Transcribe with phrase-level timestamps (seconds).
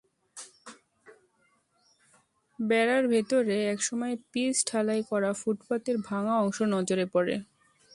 [2.59, 7.35] বেড়ার ভেতরে একসময়ের পিচ ঢালাই করা ফুটপাতের ভাঙা অংশ নজরে পড়ে।